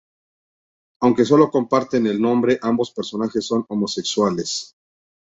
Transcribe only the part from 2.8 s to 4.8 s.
personajes son homosexuales.